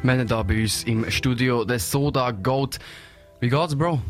[0.00, 2.78] Wir haben hier bei uns im Studio den Soda Goat.
[3.40, 4.00] Wie geht's, Bro?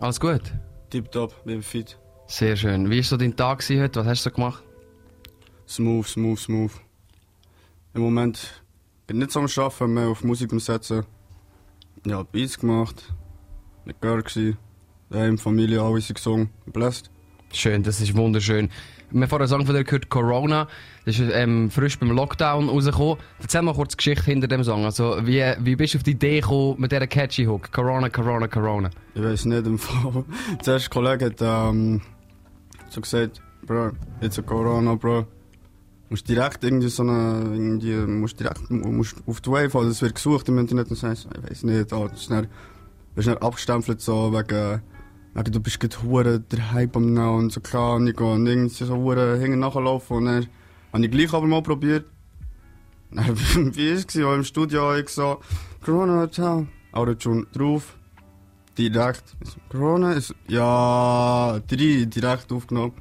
[0.00, 0.40] Alles gut?
[0.88, 1.98] Tipptopp, bin fit.
[2.26, 2.90] Sehr schön.
[2.90, 4.00] Wie war so dein Tag heute?
[4.00, 4.64] Was hast du so gemacht?
[5.68, 6.72] Smooth, smooth, smooth.
[7.92, 8.64] Im Moment
[9.06, 11.04] bin ich nicht so am Arbeiten, mehr auf Musik umsetzen.
[12.06, 13.14] Ja, Beats gemacht.
[13.84, 14.56] Mit Girl gsi.
[15.10, 16.48] Daheim, Familie, alle sind gesungen.
[16.64, 17.10] Blessed.
[17.54, 18.68] Schön, das ist wunderschön.
[19.10, 20.66] Wir haben vorher einen Song von dir gehört, Corona.
[21.04, 23.18] Das ist ähm, frisch beim Lockdown rausgekommen.
[23.40, 24.84] Erzähl mal kurz die Geschichte hinter dem Song.
[24.84, 27.70] Also, wie, wie bist du auf die Idee gekommen mit dieser catchy Hook?
[27.70, 28.90] Corona, Corona, Corona.
[29.14, 30.24] Ich weiß nicht im Fall.
[30.62, 32.00] Zuerst ein Kollege hat ähm,
[32.90, 35.26] so gesagt, Bro, jetzt ein Corona, Bro.
[36.10, 40.16] Musst direkt irgendwie so eine, irgendwie, musst direkt, musst auf die Wave, also es wird
[40.16, 42.28] gesucht im Internet und sagst, ich weiß nicht, ah, das
[43.14, 44.82] bist dann abgestempelt so wegen,
[45.34, 48.46] wegen du bist gerade hure der Hype am Now und so klar und ich und
[48.46, 50.46] irgendwie so hure hinten nachlaufen und dann
[50.92, 52.06] habe ich gleich aber mal probiert.
[53.14, 53.36] Dann,
[53.76, 55.38] wie ist es im Studio ich so,
[55.84, 57.96] Corona, ciao, Autotune drauf,
[58.76, 59.22] direkt,
[59.68, 62.92] Corona ist, ja, drei, direkt aufgenommen.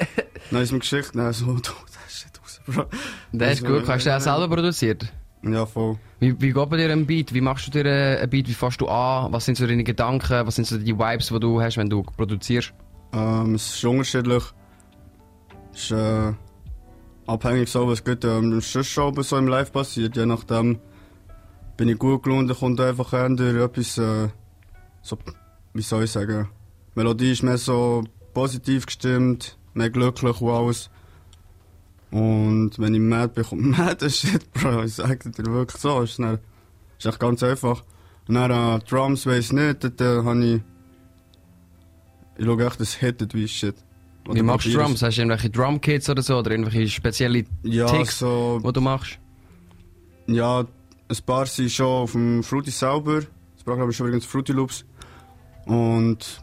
[0.50, 2.86] dann ist mir geschickt, dann so, du, das ist raus, Bro.
[3.32, 3.88] Das ist Also, gut.
[3.88, 5.12] Hast du den selber produziert?
[5.44, 5.98] Ja, voll.
[6.20, 7.32] Wie, wie geht bei dir ein Beat?
[7.32, 8.46] Wie machst du dir äh, einen Beat?
[8.46, 9.32] Wie fährst du an?
[9.32, 10.46] Was sind so deine Gedanken?
[10.46, 12.74] Was sind so die Vibes, die du hast, wenn du produzierst?
[13.14, 14.44] Ähm, es ist unterschiedlich.
[15.72, 16.32] Es ist äh,
[17.26, 20.14] abhängig so, was gut ähm, sonst schon so im Live passiert.
[20.14, 20.78] Je nachdem
[21.78, 24.28] bin ich gut dann kommt einfach eher etwas, äh,
[25.00, 25.16] so,
[25.72, 26.48] wie soll ich sagen,
[26.94, 28.04] die Melodie ist mehr so
[28.34, 30.90] positiv gestimmt, mehr glücklich und alles.
[32.10, 34.84] Und wenn ich mad bin, kommt mad shit, Bro.
[34.84, 36.02] Ich sag dir wirklich so.
[36.02, 36.38] Ist, dann,
[36.98, 37.84] ist echt ganz einfach.
[38.28, 40.60] Und dann äh, Drums weiss nicht, dort äh, habe ich.
[42.38, 43.74] Ich schaue echt, das hittet wie shit.
[44.24, 45.02] Wie Oder machst du Drums?
[45.02, 46.38] Hast du irgendwelche Drumkits oder so?
[46.38, 47.46] Oder irgendwelche spezielle es.
[47.62, 48.60] Ja, Ticks, so.
[48.64, 49.18] die du machst?
[50.26, 53.22] Ja, ein paar sind schon auf dem Fruity selber.
[53.54, 54.84] Das Programm ist übrigens Fruity Loops.
[55.66, 56.42] Und.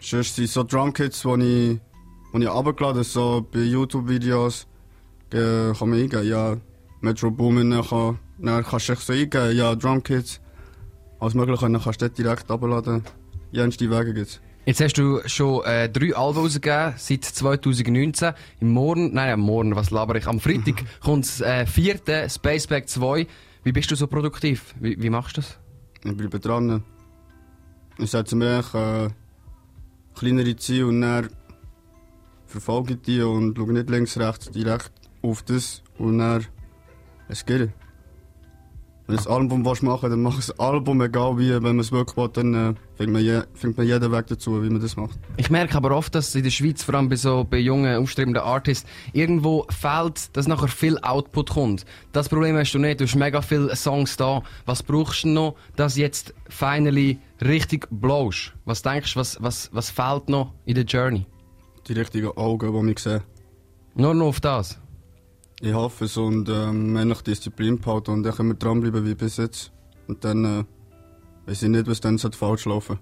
[0.00, 1.80] Sonst sind so Drumkits, die ich,
[2.40, 4.66] die ich runtergeladen habe, so bei YouTube-Videos.
[5.32, 6.56] Äh, kann man eingeben, ja.
[7.00, 10.40] Metro Boomin, dann, kann, dann kannst du so eingeben, ja, Drumkits.
[11.20, 13.02] Alles Mögliche, dann kannst du dort direkt runterladen.
[13.52, 14.40] Jenste Wege gibt's.
[14.66, 18.32] Jetzt hast du schon äh, drei Alben rausgegeben, seit 2019.
[18.60, 20.26] Im Morgen, nein, am Morgen, was laber ich?
[20.26, 23.26] Am Freitag kommt das äh, vierte Spaceback 2.
[23.62, 24.74] Wie bist du so produktiv?
[24.80, 25.58] Wie, wie machst du das?
[26.04, 26.82] Ich bleibe dran.
[27.98, 29.08] Ich setze mir echt, äh,
[30.14, 31.28] kleinere Ziele und dann
[32.54, 34.92] verfolge die und schaue nicht links, rechts, direkt
[35.22, 36.46] auf das und dann
[37.28, 37.70] es geht.
[39.06, 41.50] Wenn du ein Album willst machen dann mach ein Album, egal wie.
[41.50, 44.62] Wenn man es wirklich will, dann äh, findet, man je, findet man jeden Weg dazu,
[44.62, 45.18] wie man das macht.
[45.36, 48.42] Ich merke aber oft, dass in der Schweiz, vor allem bei so bei jungen, aufstrebenden
[48.42, 51.84] Artists, irgendwo fehlt, dass nachher viel Output kommt.
[52.12, 53.00] Das Problem hast du nicht.
[53.00, 54.42] Du hast mega viele Songs da.
[54.64, 58.54] Was brauchst du noch, dass jetzt finally richtig blowst?
[58.64, 61.26] Was denkst du, was, was, was fehlt noch in der Journey?
[61.88, 63.22] Die richtigen Augen, die mich sehen.
[63.94, 64.78] Nur noch auf das.
[65.60, 69.36] Ich hoffe es und ähm, ähnlich Disziplin behalten und dann können wir dranbleiben wie bis
[69.36, 69.72] jetzt.
[70.08, 70.64] Und dann äh,
[71.46, 72.98] weiß ich nicht, was dann falsch laufen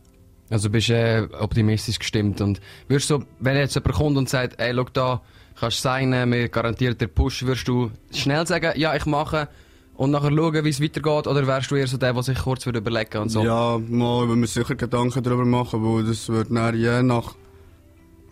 [0.50, 4.60] Also bist du äh, optimistisch gestimmt und würdest du, wenn jetzt jemand kommt und sagt,
[4.60, 5.22] ey, schau da,
[5.58, 9.48] kannst du signen, wir garantieren dir Push, würdest du schnell sagen, ja, ich mache
[9.94, 12.66] und nachher schauen, wie es weitergeht, oder wärst du eher so der, der sich kurz
[12.66, 13.42] würde überlegen und so?
[13.42, 17.34] Ja, mal wenn wir sicher Gedanken darüber machen, weil das wird dann je nach,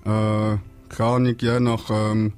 [0.04, 2.32] äh, keine Ahnung, je nach ähm,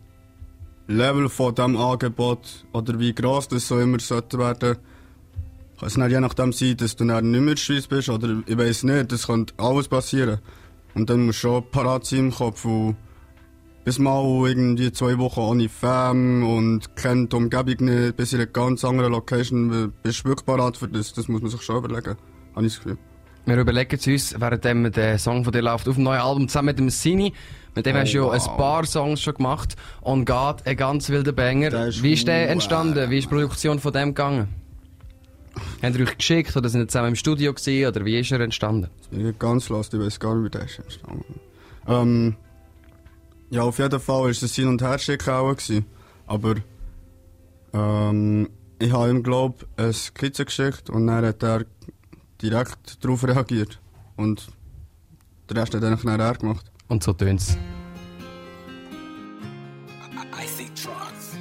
[0.89, 4.77] Level von dem Angebot oder wie gross das so immer sollte werden,
[5.78, 8.09] kann es dann je nachdem sein, dass du dann nicht mehr in der Schweiz bist
[8.09, 10.39] oder ich weiß nicht, das kann alles passieren.
[10.95, 12.97] Und dann musst du schon parat sein im Kopf und
[13.84, 18.47] bis mal irgendwie zwei Wochen ohne Fam und kennt die Umgebung nicht, bis in einer
[18.47, 22.17] ganz anderen Location, bist du wirklich parat für das, das muss man sich schon überlegen,
[22.55, 22.99] habe ich das Gefühl.
[23.45, 26.67] Wir überlegen es uns, während der Song von dir läuft, auf dem neuen Album zusammen
[26.67, 27.33] mit dem Sini.
[27.75, 28.33] Mit dem Oh, hast du ja wow.
[28.51, 29.77] ein paar Songs schon gemacht.
[30.03, 31.87] On God, ein ganz wilder Banger.
[31.89, 33.11] Ist Wie ist der entstanden?
[33.11, 34.49] Wie ist die Produktion von dem gegangen?
[35.83, 38.41] Habt ihr euch geschickt oder sind ihr zusammen im Studio gewesen, oder wie ist er
[38.41, 38.89] entstanden?
[39.11, 41.41] Ich bin ganz lost, ich weiß gar nicht, wie der ist entstanden.
[41.88, 42.37] Ähm,
[43.50, 45.50] ja, auf jeden Fall war es ein Hin- und Herschicken auch.
[45.50, 45.85] Gewesen.
[46.27, 46.55] Aber
[47.75, 48.49] ähm,
[48.79, 51.65] ich habe ihm, glaube ich, eine Skizze geschickt und dann hat er
[52.43, 53.79] direkt darauf reagiert.
[54.17, 54.49] Und
[55.49, 56.71] den Rest hat eigentlich dann er gemacht.
[56.89, 57.56] Und so tönt's.
[60.35, 61.37] I think drugs.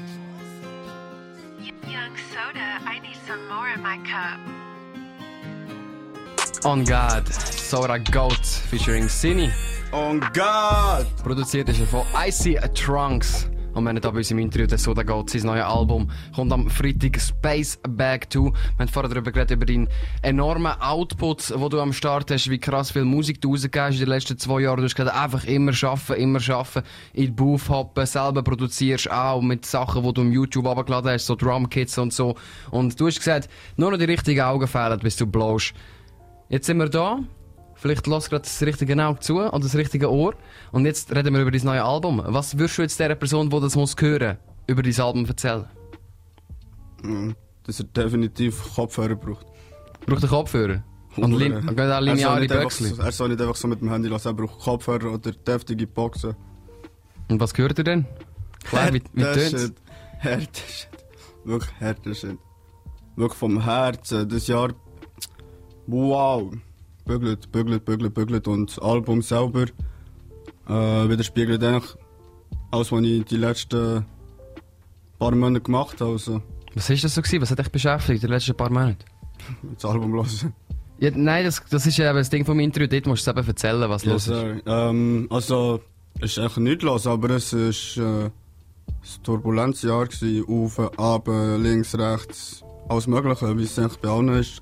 [1.86, 4.40] Young soda, I need some more in my cup.
[6.64, 9.52] On God, Sora Goat featuring Sini.
[9.92, 11.08] Oh Gott!
[11.24, 13.51] Produziert ist er von Icy Trunks.
[13.74, 16.52] Und wir haben da bei uns im Interview, der Soda geht, sein neues Album kommt
[16.52, 18.40] am Freitag Space Bag 2.
[18.40, 19.88] Wir haben vorher darüber geredet, über deinen
[20.22, 24.00] enormen Output, wo du am Start hast, wie krass viel Musik du rausgegeben hast in
[24.02, 24.78] den letzten zwei Jahren.
[24.78, 26.84] Du hast gesagt, einfach immer schaffen, immer schaffen,
[27.14, 31.26] in die Booth hoppen, selber produzierst auch mit Sachen, die du im YouTube abgeladen hast,
[31.26, 32.36] so Drumkits und so.
[32.72, 35.74] Und du hast gesagt, nur noch die richtigen Augen fehlen, bis du blowst.
[36.50, 37.20] Jetzt sind wir da.
[37.82, 40.36] Vielleicht lass gerade das richtige Auge zu oder das richtige Ohr.
[40.72, 42.22] Und jetzt reden wir über dein neues Album.
[42.24, 44.38] Was würdest du jetzt der Person, die das muss hören,
[44.68, 45.66] über dein Album erzählen?
[47.02, 47.32] Mm,
[47.64, 49.48] Dass er definitiv Kopfhörer braucht.
[50.06, 50.84] Braucht einen Kopfhörer?
[51.18, 52.86] Und und Er soll lineare Böckchen.
[52.96, 55.88] so- Er soll nicht einfach so mit dem Handy lassen, er braucht Kopfhörer oder deftige
[55.88, 56.36] Boxen.
[57.30, 58.06] Und was gehört ihr denn?
[58.64, 59.74] Klar, wie, wie Härter tönt's?
[60.20, 60.90] Härter Shit.
[61.44, 62.38] Wirklich härter Shit.
[63.16, 64.30] Wirklich vom Herzen.
[64.30, 64.70] Das Jahr.
[65.88, 66.54] Wow.
[67.06, 68.48] Bügelt, bügelt, bügelt, bügelt.
[68.48, 69.66] Und das Album selber
[70.68, 70.74] äh,
[71.10, 71.96] widerspiegelt eigentlich
[72.72, 74.06] alles, was ich die letzten
[75.20, 76.12] paar Monate gemacht habe.
[76.12, 76.42] Also,
[76.74, 77.42] Was ist das so gewesen?
[77.42, 78.98] Was hat dich beschäftigt in den letzten paar Monaten?
[79.74, 80.54] das Album hören.
[81.00, 82.88] Ja, nein, das, das ist ja eben das Ding vom Interview.
[82.88, 84.64] Dort musst du es eben erzählen, was Ja, los ist.
[84.68, 85.82] Ähm, also,
[86.20, 88.32] es ist eigentlich nicht los, aber es ist äh, ein
[89.24, 90.46] turbulentes Jahr gewesen.
[90.48, 94.62] Auf, ab, links, rechts, alles Mögliche, wie es eigentlich bei allen ist.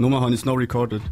[0.00, 1.02] Nur habe ich es noch recorded.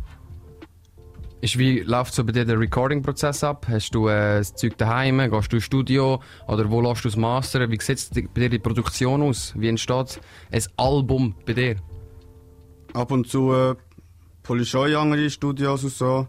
[1.43, 3.67] Ist wie läuft so bei dir der Recording-Prozess ab?
[3.69, 5.19] Hast du äh, das Zeug daheim?
[5.31, 6.23] Gehst du ins Studio?
[6.47, 7.71] Oder wo lässt du es mastern?
[7.71, 9.53] Wie sieht bei dir die Produktion aus?
[9.59, 11.77] Wie entsteht ein Album bei dir?
[12.95, 13.75] Ab und zu äh,
[14.49, 16.27] hole ich schon andere Studios und so.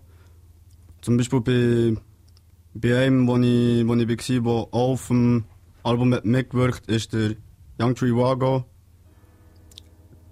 [1.00, 2.02] Zum Beispiel bei,
[2.74, 5.46] bei einem, wo ich, wo ich war, der auf dem
[5.84, 7.36] Album hat mitgewirkt ist der
[7.80, 8.66] Young Tree Wago.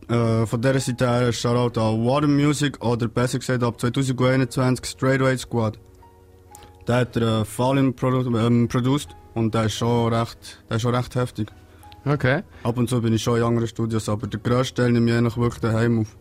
[0.10, 5.38] Äh, von dieser Seite her Shoutout an Water Music oder besser gesagt ab 2021 Straightway
[5.38, 5.78] Squad.
[6.88, 10.96] Der hat äh, Fallen produ ähm, produced und der ist, schon recht, der ist schon
[10.96, 11.50] recht heftig.
[12.06, 12.44] Okay.
[12.64, 15.18] Ab und zu bin ich schon in anderen Studios, aber der grösste Teil nehme ich
[15.18, 16.16] eigentlich wirklich daheim auf.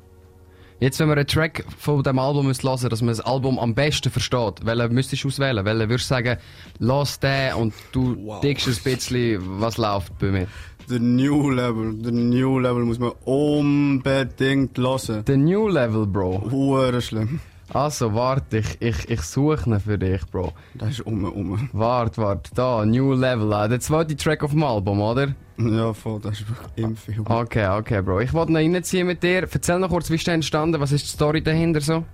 [0.81, 3.75] Jetzt, wenn wir einen Track von diesem Album müssen hören dass man das Album am
[3.75, 5.65] besten versteht, welchen müsstest du auswählen?
[5.65, 6.39] Welchen würdest du sagen,
[6.81, 8.41] lass den und du Wow.
[8.41, 10.49] dickst ein bisschen, was läuft bei mir?
[10.89, 15.25] Der New Level, der New Level muss man unbedingt hören.
[15.27, 16.51] The New Level, Bro.
[16.51, 17.41] Hure schlimm.
[17.73, 20.53] Also, warte, ich, ich, ich suche ihn für dich, Bro.
[20.75, 21.69] Das ist um, um.
[21.73, 23.53] Warte, warte, da, New Level.
[23.53, 25.35] ah, Der zweite Track auf dem Album, oder?
[25.59, 27.25] Ja, voll, das ist wirklich im Film.
[27.27, 28.21] Okay, okay, Bro.
[28.21, 29.49] Ich wollte noch reinziehen mit dir.
[29.51, 30.81] Erzähl noch kurz, wie ist der entstanden?
[30.81, 32.05] Was ist die Story dahinter so?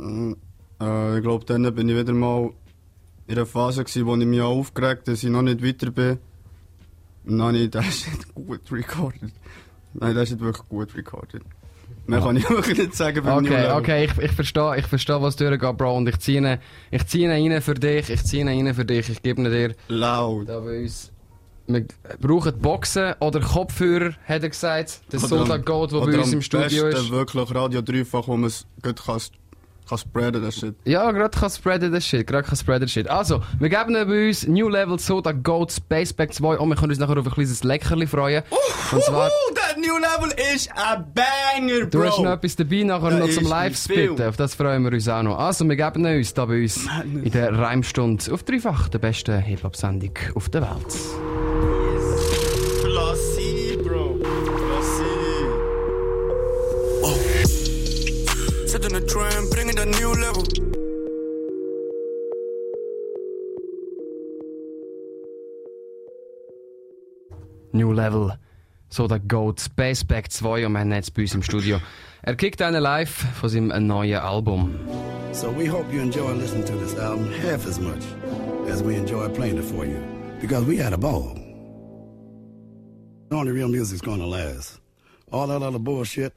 [0.00, 2.50] Äh, ich glaube, dann bin ich wieder mal
[3.26, 6.18] in einer Phase gewesen, wo ich mich aufgeregt habe, dass ich noch nicht weiter bin.
[7.30, 9.30] Ich das ist gut recorded.
[9.94, 11.42] Nein, das ist wirklich gut recorded.
[12.06, 13.76] Mehr kann ich wirklich nicht sagen beim New Okay, Level.
[13.76, 15.96] okay, ich, ich verstehe, ich verstehe, was durchgeht, Bro.
[15.98, 16.58] Und ich ziehe ihn,
[16.90, 19.50] ich ziehe ihn rein für dich, ich ziehe ihn rein für dich, ich gebe ihn
[19.50, 19.74] dir.
[19.88, 20.48] Laut.
[20.48, 21.12] Da bei uns.
[21.66, 21.86] Wir
[22.20, 25.02] brauchen Boxen oder Kopfhörer, hat er gesagt.
[25.12, 27.10] Der Soda am- Gold, der bei uns im Studio besten ist.
[27.10, 29.20] wirklich Radio Dreifach, wo man es gut kann,
[29.90, 30.74] kann spreaden, das Shit.
[30.84, 33.08] Ja, gerade kann spreaden das Shit, gerade kann spreaden das Shit.
[33.08, 36.98] Also, wir geben bei uns New Level Soda Gold Spaceback 2 und wir können uns
[36.98, 38.42] nachher auf ein kleines Leckerli freuen.
[38.92, 41.90] Und zwar, Uh, der New Level ist ein Banger, Bro!
[41.90, 44.26] du hast noch etwas dabei nachher noch zum Live-Spitten.
[44.26, 45.38] Auf das freuen wir uns auch noch.
[45.38, 50.12] Also, wir geben uns da bei uns in der Reimstunde auf dreifach der besten Hip-Hop-Sendung
[50.34, 51.49] auf der Welt.
[59.60, 60.44] Tram, brengen dat nieuw level.
[67.72, 68.38] New Level.
[68.88, 71.78] So der Goat Spaceback 2 und wir haben ihn jetzt bei uns im Studio.
[72.22, 74.74] Er kickt einen live von seinem neuen Album.
[75.32, 78.02] So we hope you enjoy listening to this album half as much
[78.68, 79.98] as we enjoy playing it for you.
[80.40, 81.36] Because we had a ball.
[83.30, 84.80] Only real music's gonna last.
[85.30, 86.32] All that other bullshit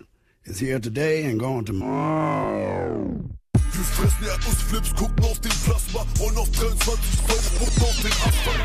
[0.46, 3.22] is here today and gone tomorrow.
[3.54, 8.60] Wir fressen Erdnussflips, gucken auf den Plasma und auf 23 Zoll spucken auf den Asphalt.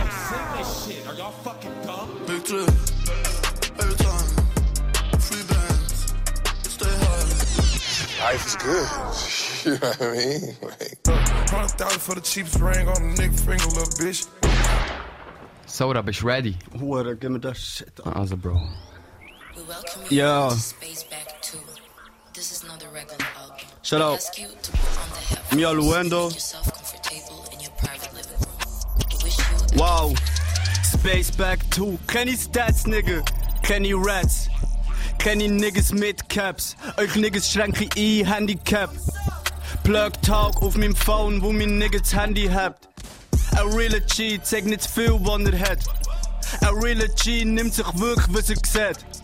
[2.27, 2.71] Big Trip,
[3.79, 4.27] Eltern,
[5.21, 6.15] Free Bands,
[6.69, 8.33] stay high.
[8.33, 8.89] Life is good.
[9.65, 10.57] You know what I mean?
[10.63, 10.99] Like,
[11.51, 14.27] Hundred thousand for the cheapest ring on a nigga finger, little bitch.
[15.67, 16.57] Sora, bist du ready?
[16.79, 18.13] Hure, gib mir das Shit an.
[18.15, 18.61] Also, Bro.
[20.09, 20.23] We
[23.91, 23.97] We
[29.25, 30.15] wish you a Wow.
[30.83, 31.99] Space Back 2.
[32.07, 33.23] Kenn ich Stats, Nigga?
[33.63, 34.49] Kenn ich Rats?
[35.19, 36.77] Kenn ich Niggas mit Caps?
[36.99, 38.91] Euch Niggas schränke ich Handicap.
[39.85, 42.91] Plug Talk auf meinem Phone, wo mein Niggas Handy habt.
[43.57, 45.79] Ein realer G zeigt nicht viel, was er hat.
[46.61, 49.18] Ein realer G nimmt sich wirklich, was er sieht.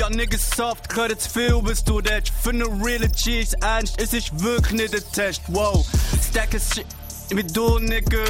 [0.00, 2.32] Ja, Niggas soft, zu viel, was du redest.
[2.42, 5.42] Für realer G ist ernst, ist wirklich nicht ein Test.
[5.48, 5.86] Wow,
[6.26, 6.86] stack es shit
[7.34, 8.24] mit du, Nigga.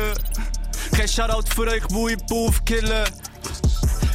[0.96, 3.04] Kein Shoutout für euch, wo ich Buff killen.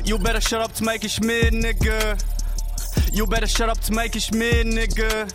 [0.03, 2.17] You better shut up to make ich mir, Nigga.
[3.13, 5.25] You better shut up to make ich mir, Nigga.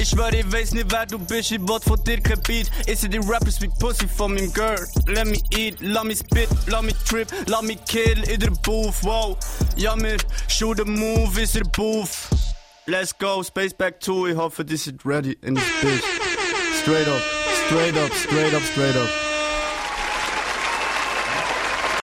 [0.00, 2.70] Ich schwör, ich weiß nicht, wer du bist, ich wollt von dir kein Beat.
[2.86, 4.86] Ist die Rappers wie Pussy von meinem Girl.
[5.06, 9.04] Let me eat, let me spit, let me trip, let me kill in der Booth,
[9.04, 9.36] wow.
[9.76, 10.16] Ja, mir
[10.48, 12.30] shoot the move, ist der Booth.
[12.86, 16.02] Let's go, Space Back 2, ich hoffe, this is ready in this bitch.
[16.80, 17.20] Straight up,
[17.66, 19.29] straight up, straight up, straight up.